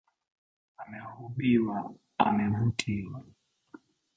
Amehibuwa- 0.81 1.77
Amevutiwa 2.25 3.19